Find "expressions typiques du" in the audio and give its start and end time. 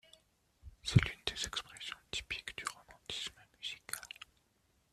1.45-2.63